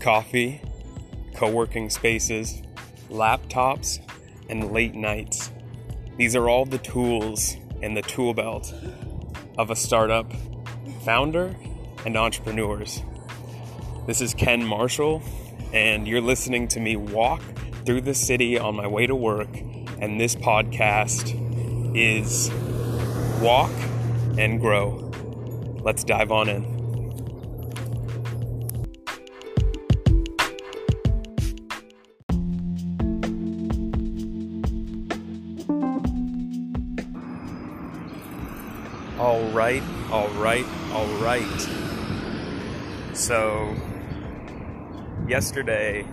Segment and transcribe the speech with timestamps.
[0.00, 0.60] coffee,
[1.34, 2.62] co working spaces,
[3.10, 4.00] laptops,
[4.48, 5.52] and late nights.
[6.16, 8.74] These are all the tools in the tool belt
[9.56, 10.32] of a startup
[11.04, 11.56] founder
[12.04, 13.02] and entrepreneurs.
[14.06, 15.22] This is Ken Marshall,
[15.72, 17.42] and you're listening to me walk
[17.84, 19.48] through the city on my way to work.
[20.00, 21.36] And this podcast
[21.96, 22.50] is
[23.40, 23.72] Walk
[24.38, 25.10] and Grow.
[25.82, 26.69] Let's dive on in.
[39.30, 41.68] All right, all right, all right.
[43.14, 43.76] So,
[45.28, 46.04] yesterday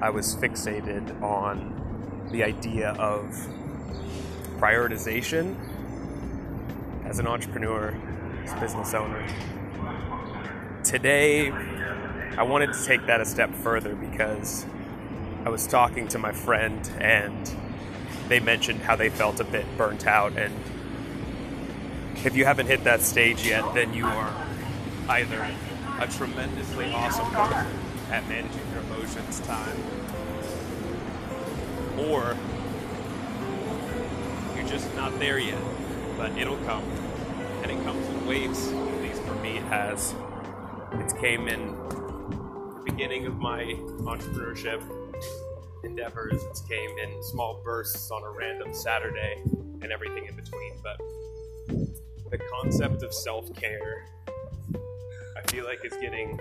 [0.00, 3.34] I was fixated on the idea of
[4.58, 5.56] prioritization
[7.04, 7.92] as an entrepreneur,
[8.44, 9.26] as a business owner.
[10.84, 14.64] Today, I wanted to take that a step further because
[15.44, 17.52] I was talking to my friend and
[18.28, 20.54] they mentioned how they felt a bit burnt out and
[22.24, 24.32] if you haven't hit that stage yet, then you are
[25.10, 25.46] either
[26.00, 27.66] a tremendously awesome person
[28.10, 29.76] at managing your emotions time,
[31.98, 32.36] or
[34.56, 35.60] you're just not there yet.
[36.16, 36.84] But it'll come,
[37.62, 38.68] and it comes in waves.
[38.68, 40.14] At least for me, it has.
[40.92, 43.64] It came in the beginning of my
[44.04, 44.82] entrepreneurship
[45.82, 46.42] endeavors.
[46.42, 49.42] It came in small bursts on a random Saturday,
[49.82, 50.74] and everything in between.
[50.82, 51.00] But
[52.38, 54.06] the concept of self care,
[55.36, 56.40] I feel like, is getting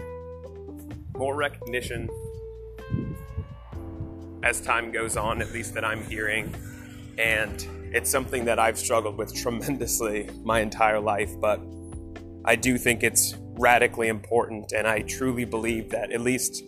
[1.15, 2.09] more recognition
[4.41, 6.51] as time goes on, at least that I'm hearing.
[7.19, 7.63] And
[7.93, 11.61] it's something that I've struggled with tremendously my entire life, but
[12.43, 14.71] I do think it's radically important.
[14.71, 16.63] And I truly believe that, at least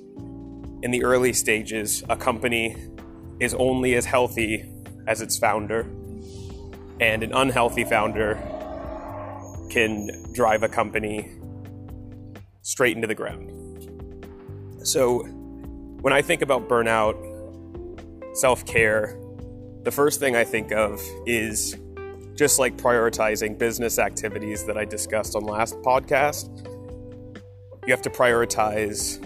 [0.83, 2.77] in the early stages, a company
[3.39, 4.71] is only as healthy
[5.07, 5.89] as its founder.
[7.01, 8.39] And an unhealthy founder
[9.75, 11.29] can drive a company
[12.61, 13.51] straight into the ground.
[14.87, 15.23] So,
[15.99, 17.17] when I think about burnout,
[18.37, 19.19] self care,
[19.83, 21.75] the first thing I think of is
[22.35, 26.65] just like prioritizing business activities that I discussed on last podcast.
[27.85, 29.19] You have to prioritize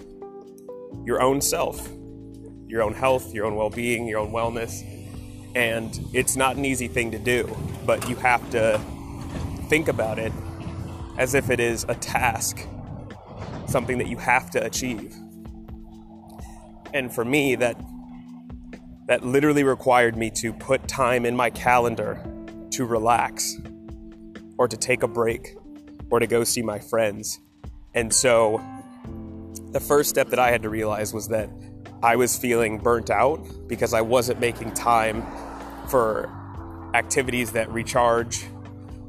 [1.06, 1.88] your own self,
[2.66, 4.82] your own health, your own well being, your own wellness.
[5.54, 7.56] And it's not an easy thing to do,
[7.86, 8.80] but you have to
[9.70, 10.32] think about it
[11.16, 12.66] as if it is a task,
[13.68, 15.14] something that you have to achieve.
[16.92, 17.80] And for me, that
[19.06, 22.20] that literally required me to put time in my calendar
[22.70, 23.56] to relax
[24.58, 25.56] or to take a break
[26.10, 27.38] or to go see my friends.
[27.94, 28.60] And so
[29.72, 31.48] the first step that I had to realize was that
[32.02, 35.24] I was feeling burnt out because I wasn't making time
[35.88, 36.28] for
[36.94, 38.44] activities that recharge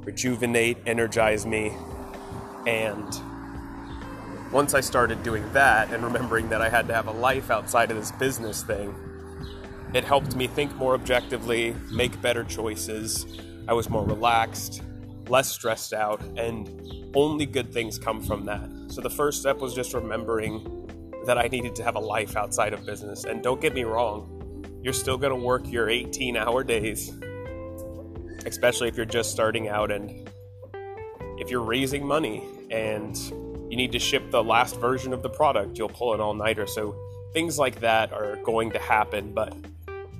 [0.03, 1.71] rejuvenate, energize me.
[2.65, 3.13] And
[4.51, 7.91] once I started doing that and remembering that I had to have a life outside
[7.91, 8.93] of this business thing,
[9.93, 13.25] it helped me think more objectively, make better choices.
[13.67, 14.81] I was more relaxed,
[15.27, 18.69] less stressed out, and only good things come from that.
[18.87, 20.87] So the first step was just remembering
[21.25, 23.25] that I needed to have a life outside of business.
[23.25, 24.37] And don't get me wrong,
[24.81, 27.11] you're still going to work your 18 hour days
[28.45, 30.29] especially if you're just starting out and
[31.37, 33.17] if you're raising money and
[33.69, 36.67] you need to ship the last version of the product, you'll pull an all nighter.
[36.67, 36.95] So
[37.33, 39.55] things like that are going to happen, but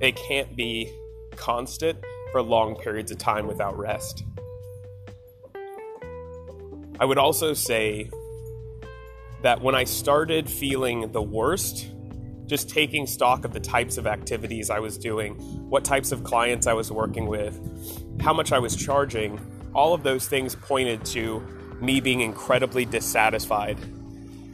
[0.00, 0.92] they can't be
[1.36, 1.98] constant
[2.32, 4.24] for long periods of time without rest.
[6.98, 8.10] I would also say
[9.42, 11.90] that when I started feeling the worst,
[12.46, 15.34] just taking stock of the types of activities I was doing,
[15.70, 17.58] what types of clients I was working with,
[18.20, 19.40] how much I was charging,
[19.74, 21.40] all of those things pointed to
[21.80, 23.78] me being incredibly dissatisfied.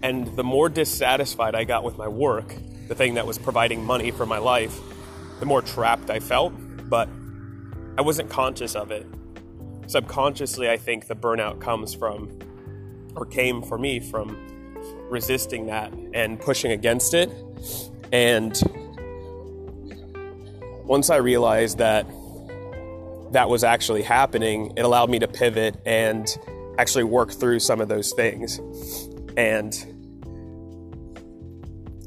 [0.03, 2.55] And the more dissatisfied I got with my work,
[2.87, 4.79] the thing that was providing money for my life,
[5.41, 6.53] the more trapped I felt,
[6.89, 7.09] but
[7.99, 9.07] I wasn't conscious of it.
[9.89, 12.39] Subconsciously, I think the burnout comes from,
[13.17, 14.45] or came for me from,
[15.11, 17.31] resisting that and pushing against it.
[18.13, 18.59] And
[20.85, 22.07] once I realized that
[23.33, 26.27] that was actually happening, it allowed me to pivot and
[26.79, 28.59] actually work through some of those things.
[29.37, 29.75] And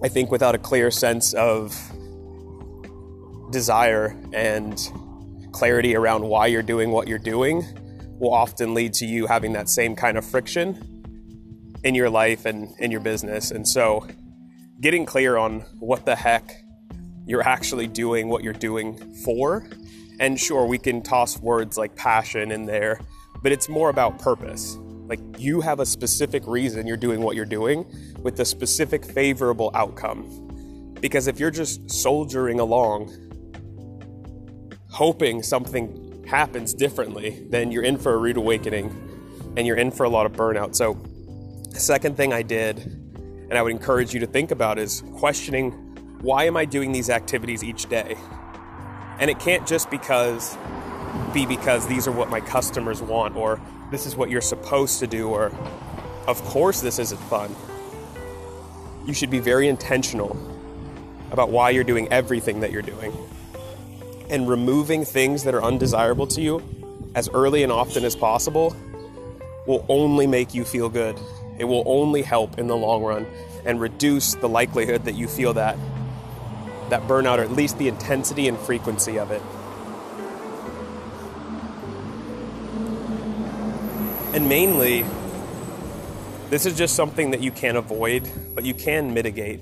[0.03, 1.79] I think without a clear sense of
[3.51, 4.79] desire and
[5.51, 7.63] clarity around why you're doing what you're doing
[8.19, 10.87] will often lead to you having that same kind of friction
[11.83, 13.51] in your life and in your business.
[13.51, 14.07] And so
[14.81, 16.51] getting clear on what the heck
[17.25, 19.67] you're actually doing what you're doing for.
[20.19, 22.99] And sure, we can toss words like passion in there,
[23.43, 24.75] but it's more about purpose.
[24.79, 27.85] Like you have a specific reason you're doing what you're doing
[28.21, 30.95] with a specific favorable outcome.
[30.99, 33.11] Because if you're just soldiering along,
[34.89, 38.89] hoping something happens differently, then you're in for a rude awakening
[39.57, 40.75] and you're in for a lot of burnout.
[40.75, 40.97] So,
[41.77, 43.00] second thing I did,
[43.51, 45.71] and I would encourage you to think about, is questioning
[46.21, 48.15] why am I doing these activities each day?
[49.19, 50.57] And it can't just because
[51.33, 53.59] be because these are what my customers want or
[53.91, 55.51] this is what you're supposed to do or
[56.27, 57.53] of course this isn't fun.
[59.05, 60.37] You should be very intentional
[61.31, 63.11] about why you're doing everything that you're doing.
[64.29, 66.63] And removing things that are undesirable to you
[67.15, 68.73] as early and often as possible
[69.67, 71.19] will only make you feel good.
[71.61, 73.27] It will only help in the long run
[73.65, 75.77] and reduce the likelihood that you feel that
[76.89, 79.41] that burnout or at least the intensity and frequency of it.
[84.35, 85.05] And mainly,
[86.49, 89.61] this is just something that you can't avoid, but you can mitigate.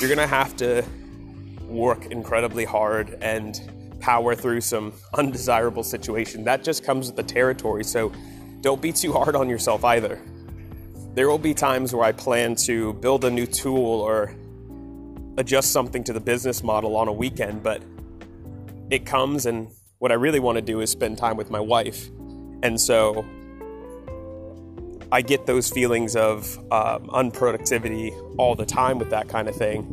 [0.00, 0.82] You're gonna have to
[1.62, 3.60] work incredibly hard and
[4.00, 6.42] power through some undesirable situation.
[6.44, 8.12] That just comes with the territory, so
[8.62, 10.18] don't be too hard on yourself either.
[11.18, 14.36] There will be times where I plan to build a new tool or
[15.36, 17.82] adjust something to the business model on a weekend, but
[18.88, 19.68] it comes and
[19.98, 22.06] what I really want to do is spend time with my wife.
[22.62, 23.26] And so
[25.10, 29.88] I get those feelings of um, unproductivity all the time with that kind of thing.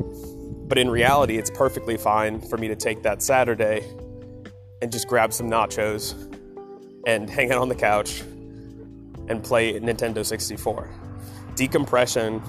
[0.67, 3.83] But in reality, it's perfectly fine for me to take that Saturday
[4.79, 6.13] and just grab some nachos
[7.07, 8.21] and hang out on the couch
[9.27, 11.04] and play Nintendo 64.
[11.55, 12.39] Decompression,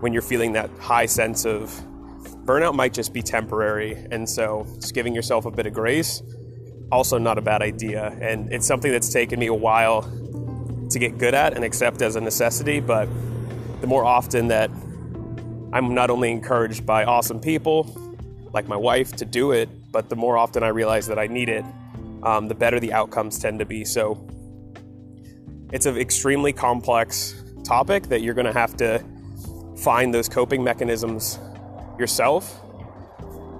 [0.00, 1.70] when you're feeling that high sense of
[2.44, 3.92] burnout might just be temporary.
[4.10, 6.22] And so just giving yourself a bit of grace,
[6.90, 8.16] also not a bad idea.
[8.20, 10.02] And it's something that's taken me a while
[10.90, 12.80] to get good at and accept as a necessity.
[12.80, 13.08] But
[13.80, 14.70] the more often that
[15.72, 17.96] I'm not only encouraged by awesome people
[18.52, 21.48] like my wife to do it, but the more often I realize that I need
[21.48, 21.64] it,
[22.24, 23.84] um, the better the outcomes tend to be.
[23.84, 24.26] So
[25.72, 27.39] it's an extremely complex
[27.70, 29.00] topic that you're going to have to
[29.76, 31.38] find those coping mechanisms
[32.00, 32.60] yourself.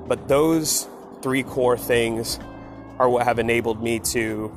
[0.09, 0.89] But those
[1.23, 2.41] three core things
[2.99, 4.51] are what have enabled me to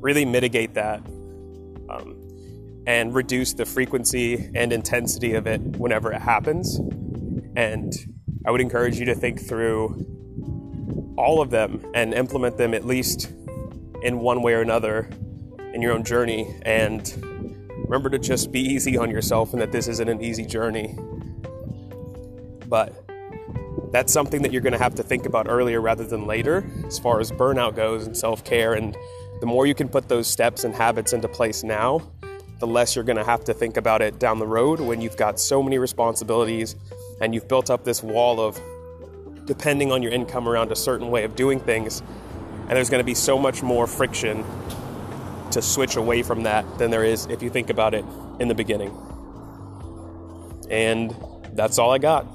[0.00, 1.00] really mitigate that
[1.90, 6.76] um, and reduce the frequency and intensity of it whenever it happens.
[7.56, 7.92] And
[8.46, 13.32] I would encourage you to think through all of them and implement them at least
[14.00, 15.10] in one way or another
[15.74, 16.56] in your own journey.
[16.62, 17.02] And
[17.86, 20.98] remember to just be easy on yourself and that this isn't an easy journey.
[22.68, 23.06] But
[23.92, 26.98] that's something that you're going to have to think about earlier rather than later as
[26.98, 28.74] far as burnout goes and self care.
[28.74, 28.96] And
[29.40, 32.02] the more you can put those steps and habits into place now,
[32.58, 35.16] the less you're going to have to think about it down the road when you've
[35.16, 36.74] got so many responsibilities
[37.20, 38.60] and you've built up this wall of
[39.44, 42.02] depending on your income around a certain way of doing things.
[42.62, 44.44] And there's going to be so much more friction
[45.52, 48.04] to switch away from that than there is if you think about it
[48.40, 48.96] in the beginning.
[50.70, 51.14] And
[51.52, 52.26] that's all I got.